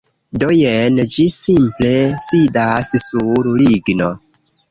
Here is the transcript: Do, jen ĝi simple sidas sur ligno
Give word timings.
Do, 0.43 0.47
jen 0.59 1.01
ĝi 1.15 1.25
simple 1.35 1.91
sidas 2.27 2.91
sur 3.09 3.53
ligno 3.63 4.11